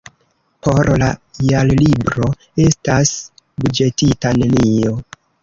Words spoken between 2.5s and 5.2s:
estas buĝetita nenio.